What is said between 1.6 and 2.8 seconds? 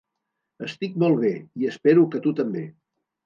i espero que tu també.